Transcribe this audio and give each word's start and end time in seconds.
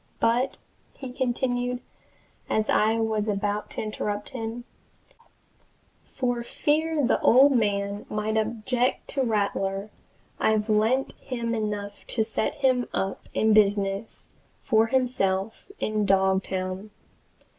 But," 0.19 0.57
he 0.93 1.13
continued, 1.13 1.79
as 2.49 2.69
I 2.69 2.95
was 2.97 3.27
about 3.27 3.69
to 3.69 3.83
interrupt 3.83 4.29
him, 4.29 4.63
"for 6.03 6.41
fear 6.41 7.05
the 7.05 7.21
old 7.21 7.51
man 7.51 8.07
might 8.09 8.35
object 8.35 9.07
to 9.09 9.21
Rattler, 9.21 9.91
I've 10.39 10.69
lent 10.71 11.11
him 11.21 11.53
enough 11.53 12.07
to 12.07 12.23
set 12.25 12.55
him 12.55 12.87
up 12.95 13.29
in 13.35 13.53
business 13.53 14.27
for 14.63 14.87
himself 14.87 15.69
in 15.77 16.07
Dogtown. 16.07 16.89